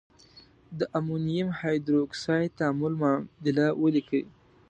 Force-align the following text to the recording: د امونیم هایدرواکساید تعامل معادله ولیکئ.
د 0.79 0.81
امونیم 0.97 1.47
هایدرواکساید 1.59 2.55
تعامل 2.59 2.93
معادله 3.01 3.65
ولیکئ. 3.81 4.23